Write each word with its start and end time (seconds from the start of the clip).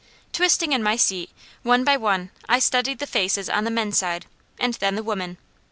Twisting 0.33 0.73
in 0.73 0.81
my 0.81 0.95
seat, 0.95 1.29
one 1.61 1.83
by 1.83 1.95
one 1.95 2.31
I 2.49 2.57
studied 2.57 2.97
the 2.97 3.05
faces 3.05 3.47
on 3.49 3.65
the 3.65 3.69
men's 3.69 3.99
side, 3.99 4.25
and 4.59 4.73
then 4.73 4.95
the 4.95 5.03
women. 5.03 5.37